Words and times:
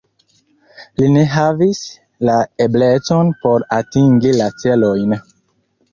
Li 1.01 1.09
ne 1.17 1.25
havis 1.33 1.81
la 2.29 2.39
eblecon 2.67 3.29
por 3.45 3.67
atingi 3.81 4.37
la 4.43 4.49
celojn. 4.65 5.19